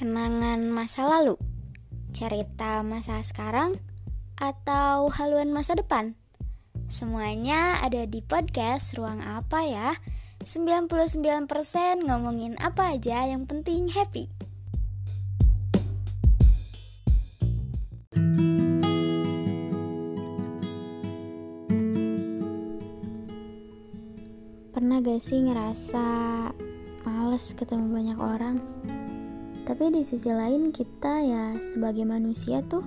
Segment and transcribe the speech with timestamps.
[0.00, 1.36] kenangan masa lalu,
[2.16, 3.76] cerita masa sekarang,
[4.40, 6.16] atau haluan masa depan?
[6.88, 10.00] Semuanya ada di podcast Ruang Apa ya?
[10.40, 11.44] 99%
[12.08, 14.32] ngomongin apa aja yang penting happy.
[24.72, 26.08] Pernah gak sih ngerasa
[27.04, 28.56] males ketemu banyak orang?
[29.70, 32.82] Tapi di sisi lain kita ya sebagai manusia tuh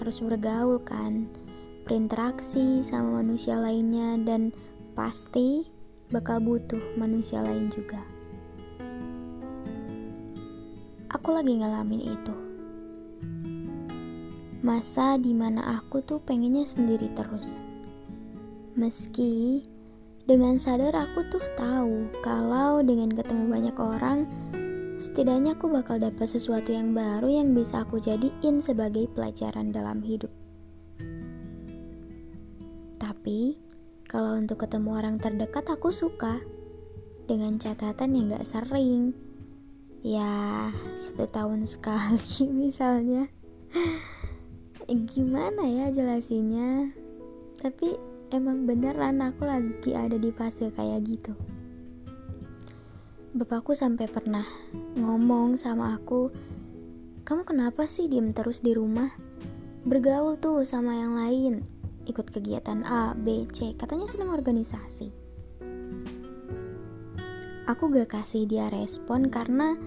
[0.00, 1.28] harus bergaul kan
[1.84, 4.48] Berinteraksi sama manusia lainnya dan
[4.96, 5.68] pasti
[6.08, 8.00] bakal butuh manusia lain juga.
[11.12, 12.36] Aku lagi ngalamin itu.
[14.64, 17.60] Masa di mana aku tuh pengennya sendiri terus.
[18.72, 19.66] Meski
[20.24, 24.24] dengan sadar aku tuh tahu kalau dengan ketemu banyak orang
[25.02, 30.30] setidaknya aku bakal dapat sesuatu yang baru yang bisa aku jadiin sebagai pelajaran dalam hidup.
[33.02, 33.58] Tapi,
[34.06, 36.38] kalau untuk ketemu orang terdekat aku suka.
[37.26, 39.10] Dengan catatan yang gak sering.
[40.06, 40.70] Ya,
[41.02, 43.26] satu tahun sekali misalnya.
[44.86, 46.94] Gimana ya jelasinnya?
[47.58, 47.98] Tapi
[48.30, 51.34] emang beneran aku lagi ada di fase kayak gitu.
[53.32, 54.44] Bapakku sampai pernah
[54.92, 56.28] ngomong sama aku,
[57.24, 59.08] "Kamu kenapa sih diem terus di rumah?
[59.88, 61.64] Bergaul tuh sama yang lain,
[62.04, 65.08] ikut kegiatan A, B, C." Katanya senang organisasi.
[67.72, 69.80] Aku gak kasih dia respon karena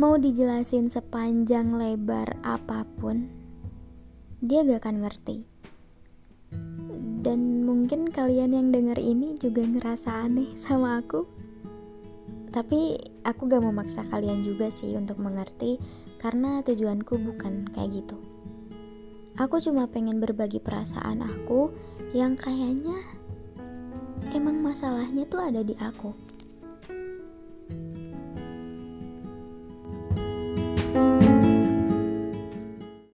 [0.00, 3.28] mau dijelasin sepanjang lebar apa pun,
[4.40, 5.44] dia gak akan ngerti.
[7.20, 11.42] Dan mungkin kalian yang denger ini juga ngerasa aneh sama aku
[12.52, 15.80] tapi aku gak memaksa kalian juga sih untuk mengerti
[16.20, 18.20] karena tujuanku bukan kayak gitu.
[19.40, 21.72] Aku cuma pengen berbagi perasaan aku
[22.12, 23.00] yang kayaknya
[24.36, 26.12] emang masalahnya tuh ada di aku.